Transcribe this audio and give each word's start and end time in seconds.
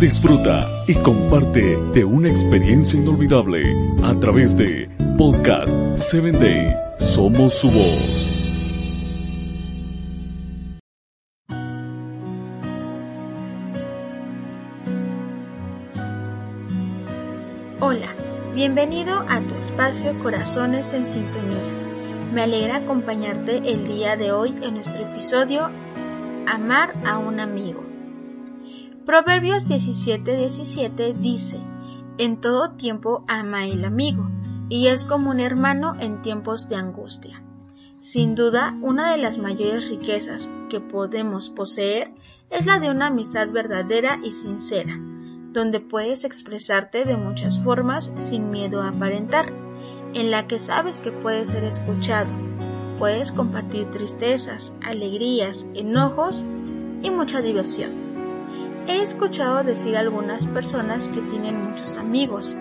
Disfruta 0.00 0.68
y 0.86 0.94
comparte 0.96 1.78
de 1.94 2.04
una 2.04 2.28
experiencia 2.28 3.00
inolvidable 3.00 3.62
a 4.02 4.12
través 4.20 4.54
de 4.56 4.90
Podcast 5.16 5.74
7 5.96 6.32
Day. 6.32 6.76
Somos 6.98 7.54
su 7.54 7.70
voz. 7.70 8.34
Hola, 17.80 18.14
bienvenido 18.54 19.24
a 19.28 19.40
tu 19.40 19.54
espacio 19.54 20.18
Corazones 20.22 20.92
en 20.92 21.06
Sintonía. 21.06 21.62
Me 22.34 22.42
alegra 22.42 22.76
acompañarte 22.76 23.58
el 23.58 23.86
día 23.86 24.16
de 24.16 24.32
hoy 24.32 24.54
en 24.62 24.74
nuestro 24.74 25.06
episodio 25.06 25.68
Amar 26.46 26.92
a 27.06 27.16
un 27.16 27.40
amigo. 27.40 27.93
Proverbios 29.04 29.66
17:17 29.68 31.12
dice, 31.12 31.58
En 32.16 32.40
todo 32.40 32.70
tiempo 32.70 33.22
ama 33.28 33.66
el 33.66 33.84
amigo, 33.84 34.30
y 34.70 34.86
es 34.86 35.04
como 35.04 35.30
un 35.30 35.40
hermano 35.40 35.92
en 36.00 36.22
tiempos 36.22 36.70
de 36.70 36.76
angustia. 36.76 37.42
Sin 38.00 38.34
duda, 38.34 38.74
una 38.80 39.10
de 39.10 39.18
las 39.18 39.36
mayores 39.36 39.90
riquezas 39.90 40.50
que 40.70 40.80
podemos 40.80 41.50
poseer 41.50 42.14
es 42.48 42.64
la 42.64 42.78
de 42.78 42.90
una 42.90 43.08
amistad 43.08 43.50
verdadera 43.50 44.20
y 44.24 44.32
sincera, 44.32 44.96
donde 45.52 45.80
puedes 45.80 46.24
expresarte 46.24 47.04
de 47.04 47.18
muchas 47.18 47.60
formas 47.60 48.10
sin 48.20 48.48
miedo 48.48 48.80
a 48.80 48.88
aparentar, 48.88 49.52
en 50.14 50.30
la 50.30 50.46
que 50.46 50.58
sabes 50.58 51.00
que 51.00 51.12
puedes 51.12 51.50
ser 51.50 51.64
escuchado, 51.64 52.30
puedes 52.98 53.32
compartir 53.32 53.90
tristezas, 53.90 54.72
alegrías, 54.82 55.66
enojos 55.74 56.42
y 57.02 57.10
mucha 57.10 57.42
diversión. 57.42 58.04
He 58.86 59.00
escuchado 59.00 59.64
decir 59.64 59.96
a 59.96 60.00
algunas 60.00 60.46
personas 60.46 61.08
que 61.08 61.22
tienen 61.22 61.70
muchos 61.70 61.96
amigos 61.96 62.54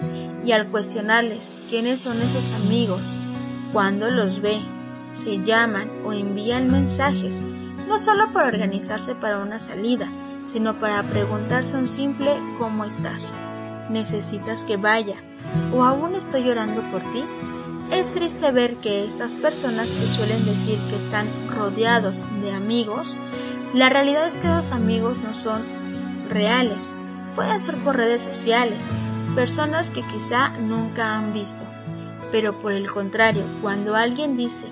y 0.45 0.53
al 0.53 0.67
cuestionarles 0.67 1.59
quiénes 1.70 2.00
son 2.00 2.22
esos 2.22 2.53
amigos, 2.53 3.14
cuando 3.73 4.09
los 4.09 4.42
ve, 4.42 4.62
se 5.12 5.44
llaman 5.44 5.89
o 6.06 6.14
envían 6.14 6.72
mensajes, 6.72 7.44
no 7.89 8.00
solo 8.00 8.31
para 8.31 8.47
organizarse 8.47 9.16
para 9.16 9.39
una 9.39 9.59
salida, 9.59 10.08
sino 10.45 10.80
para 10.80 11.03
preguntarse 11.03 11.75
un 11.75 11.89
simple 11.89 12.31
¿cómo 12.58 12.86
estás? 12.86 13.34
¿Necesitas 13.90 14.64
que 14.64 14.78
vaya? 14.78 15.17
¿O 15.73 15.84
aún 15.84 16.16
estoy 16.16 16.44
llorando 16.44 16.81
por 16.90 17.02
ti? 17.12 17.25
Es 17.92 18.14
triste 18.14 18.50
ver 18.52 18.78
que 18.78 19.06
estas 19.06 19.36
personas 19.36 19.90
que 19.92 20.08
suelen 20.08 20.45
decir 20.45 20.80
que 20.90 20.95
están 20.95 21.28
rodeados 21.53 22.25
de 22.42 22.52
amigos, 22.52 23.17
la 23.73 23.90
realidad 23.90 24.25
es 24.25 24.36
que 24.36 24.47
los 24.47 24.72
amigos 24.72 25.19
no 25.19 25.34
son 25.34 25.84
reales, 26.34 26.94
pueden 27.36 27.62
ser 27.62 27.78
por 27.78 27.95
redes 27.95 28.22
sociales, 28.22 28.88
personas 29.36 29.92
que 29.92 30.02
quizá 30.02 30.50
nunca 30.50 31.16
han 31.16 31.34
visto. 31.34 31.64
Pero 32.31 32.59
por 32.59 32.72
el 32.72 32.92
contrario, 32.92 33.44
cuando 33.62 33.95
alguien 33.95 34.36
dice 34.36 34.67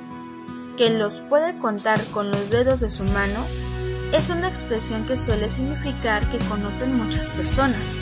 que 0.78 0.90
los 0.90 1.22
puede 1.22 1.58
contar 1.60 2.04
con 2.06 2.32
los 2.32 2.50
dedos 2.50 2.80
de 2.80 2.90
su 2.90 3.04
mano, 3.04 3.46
es 4.14 4.30
una 4.30 4.48
expresión 4.48 5.06
que 5.06 5.16
suele 5.16 5.50
significar 5.50 6.26
que 6.30 6.38
conocen 6.40 6.98
muchas 6.98 7.30
personas. 7.30 7.96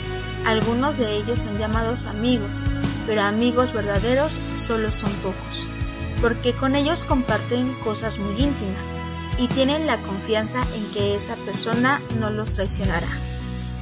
Algunos 0.44 0.98
de 0.98 1.16
ellos 1.16 1.40
son 1.40 1.58
llamados 1.58 2.06
amigos, 2.06 2.62
pero 3.06 3.22
amigos 3.22 3.72
verdaderos 3.72 4.38
solo 4.56 4.90
son 4.90 5.12
pocos, 5.22 5.66
porque 6.20 6.52
con 6.52 6.74
ellos 6.74 7.04
comparten 7.04 7.74
cosas 7.84 8.18
muy 8.18 8.32
íntimas 8.42 8.94
y 9.38 9.46
tienen 9.48 9.86
la 9.86 9.98
confianza 9.98 10.62
en 10.74 10.90
que 10.92 11.14
esa 11.14 11.36
persona 11.36 12.00
no 12.18 12.30
los 12.30 12.56
traicionará. 12.56 13.08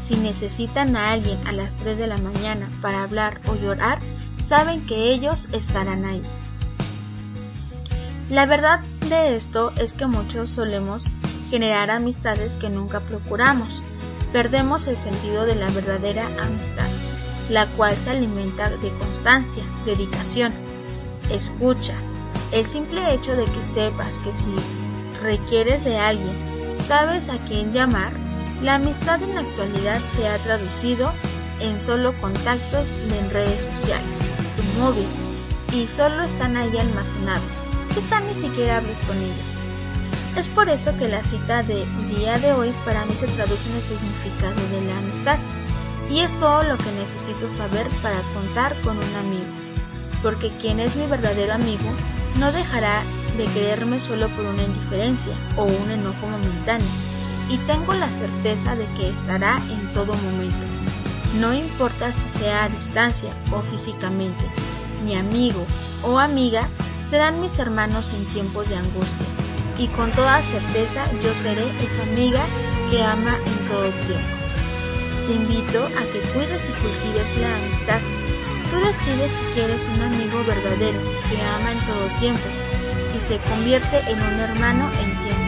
Si 0.08 0.16
necesitan 0.16 0.96
a 0.96 1.12
alguien 1.12 1.46
a 1.46 1.52
las 1.52 1.74
3 1.74 1.98
de 1.98 2.06
la 2.06 2.16
mañana 2.16 2.70
para 2.80 3.02
hablar 3.02 3.42
o 3.46 3.54
llorar, 3.56 3.98
saben 4.42 4.86
que 4.86 5.12
ellos 5.12 5.50
estarán 5.52 6.06
ahí. 6.06 6.22
La 8.30 8.46
verdad 8.46 8.80
de 9.10 9.36
esto 9.36 9.70
es 9.76 9.92
que 9.92 10.06
muchos 10.06 10.48
solemos 10.48 11.10
generar 11.50 11.90
amistades 11.90 12.56
que 12.56 12.70
nunca 12.70 13.00
procuramos. 13.00 13.82
Perdemos 14.32 14.86
el 14.86 14.96
sentido 14.96 15.44
de 15.44 15.56
la 15.56 15.68
verdadera 15.68 16.26
amistad, 16.40 16.88
la 17.50 17.66
cual 17.66 17.94
se 17.94 18.08
alimenta 18.08 18.70
de 18.70 18.88
constancia, 18.98 19.62
dedicación, 19.84 20.54
escucha. 21.30 21.94
El 22.50 22.64
simple 22.64 23.12
hecho 23.12 23.36
de 23.36 23.44
que 23.44 23.62
sepas 23.62 24.20
que 24.20 24.32
si 24.32 24.54
requieres 25.22 25.84
de 25.84 25.98
alguien, 25.98 26.32
sabes 26.78 27.28
a 27.28 27.36
quién 27.44 27.74
llamar, 27.74 28.27
la 28.62 28.74
amistad 28.74 29.22
en 29.22 29.34
la 29.34 29.42
actualidad 29.42 30.00
se 30.16 30.26
ha 30.28 30.36
traducido 30.38 31.12
en 31.60 31.80
solo 31.80 32.12
contactos 32.20 32.92
en 33.10 33.30
redes 33.30 33.64
sociales, 33.64 34.18
tu 34.56 34.80
móvil, 34.80 35.06
y 35.72 35.86
solo 35.86 36.22
están 36.22 36.56
ahí 36.56 36.76
almacenados. 36.76 37.62
Quizá 37.94 38.20
ni 38.20 38.34
siquiera 38.34 38.78
hables 38.78 39.02
con 39.02 39.16
ellos. 39.16 39.58
Es 40.36 40.48
por 40.48 40.68
eso 40.68 40.96
que 40.98 41.08
la 41.08 41.22
cita 41.22 41.62
de 41.62 41.84
día 42.16 42.38
de 42.38 42.52
hoy 42.52 42.72
para 42.84 43.04
mí 43.06 43.14
se 43.14 43.26
traduce 43.28 43.68
en 43.68 43.76
el 43.76 43.82
significado 43.82 44.68
de 44.70 44.86
la 44.86 44.98
amistad. 44.98 45.38
Y 46.10 46.20
es 46.20 46.32
todo 46.40 46.62
lo 46.62 46.76
que 46.78 46.90
necesito 46.92 47.48
saber 47.48 47.86
para 48.02 48.20
contar 48.34 48.74
con 48.82 48.96
un 48.96 49.14
amigo. 49.16 49.46
Porque 50.22 50.48
quien 50.60 50.80
es 50.80 50.96
mi 50.96 51.06
verdadero 51.06 51.54
amigo 51.54 51.90
no 52.38 52.50
dejará 52.52 53.02
de 53.36 53.44
quererme 53.46 54.00
solo 54.00 54.28
por 54.28 54.46
una 54.46 54.62
indiferencia 54.62 55.32
o 55.56 55.64
un 55.64 55.90
enojo 55.90 56.26
momentáneo 56.26 57.07
y 57.48 57.56
tengo 57.58 57.94
la 57.94 58.08
certeza 58.08 58.76
de 58.76 58.86
que 58.96 59.08
estará 59.08 59.60
en 59.70 59.92
todo 59.94 60.14
momento. 60.14 60.66
No 61.40 61.54
importa 61.54 62.12
si 62.12 62.28
sea 62.28 62.64
a 62.64 62.68
distancia 62.68 63.32
o 63.52 63.60
físicamente, 63.62 64.44
mi 65.04 65.16
amigo 65.16 65.64
o 66.02 66.18
amiga 66.18 66.68
serán 67.08 67.40
mis 67.40 67.58
hermanos 67.58 68.12
en 68.12 68.24
tiempos 68.26 68.68
de 68.68 68.76
angustia 68.76 69.26
y 69.78 69.86
con 69.88 70.10
toda 70.10 70.42
certeza 70.42 71.04
yo 71.22 71.32
seré 71.34 71.64
esa 71.84 72.02
amiga 72.02 72.44
que 72.90 73.02
ama 73.02 73.36
en 73.46 73.68
todo 73.68 73.90
tiempo. 74.06 74.38
Te 75.26 75.34
invito 75.34 75.84
a 75.86 76.02
que 76.04 76.20
cuides 76.32 76.62
y 76.68 76.72
cultives 76.82 77.36
la 77.38 77.54
amistad. 77.54 78.00
Tú 78.70 78.76
decides 78.78 79.30
si 79.30 79.54
quieres 79.54 79.86
un 79.94 80.02
amigo 80.02 80.42
verdadero 80.44 81.00
que 81.30 81.42
ama 81.42 81.72
en 81.72 81.80
todo 81.86 82.06
tiempo 82.18 82.48
y 83.16 83.20
se 83.20 83.38
convierte 83.38 83.98
en 84.10 84.20
un 84.20 84.40
hermano 84.40 84.90
en 85.00 85.16
tiempo 85.24 85.47